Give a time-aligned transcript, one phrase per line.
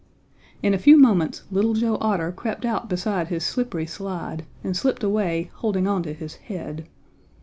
[0.63, 5.03] In a few moments Little Joe Otter crept out beside his slippery slide and slipped
[5.03, 6.87] away holding on to his head.